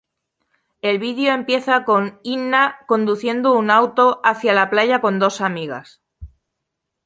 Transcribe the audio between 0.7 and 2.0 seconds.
El video empieza